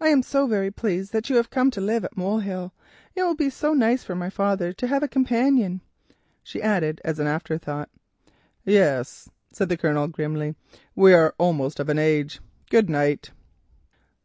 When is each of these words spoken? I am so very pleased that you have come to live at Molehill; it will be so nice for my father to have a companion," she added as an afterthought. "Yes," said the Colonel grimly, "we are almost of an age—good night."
I 0.00 0.06
am 0.10 0.22
so 0.22 0.46
very 0.46 0.70
pleased 0.70 1.12
that 1.12 1.28
you 1.28 1.34
have 1.34 1.50
come 1.50 1.68
to 1.72 1.80
live 1.80 2.04
at 2.04 2.16
Molehill; 2.16 2.72
it 3.16 3.24
will 3.24 3.34
be 3.34 3.50
so 3.50 3.74
nice 3.74 4.04
for 4.04 4.14
my 4.14 4.30
father 4.30 4.72
to 4.72 4.86
have 4.86 5.02
a 5.02 5.08
companion," 5.08 5.80
she 6.44 6.62
added 6.62 7.00
as 7.04 7.18
an 7.18 7.26
afterthought. 7.26 7.88
"Yes," 8.64 9.28
said 9.50 9.68
the 9.68 9.76
Colonel 9.76 10.06
grimly, 10.06 10.54
"we 10.94 11.12
are 11.12 11.34
almost 11.38 11.80
of 11.80 11.88
an 11.88 11.98
age—good 11.98 12.88
night." 12.88 13.32